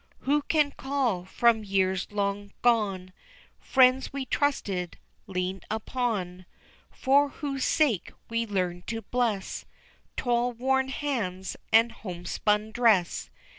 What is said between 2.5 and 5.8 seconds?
gone, Friends we trusted, leaned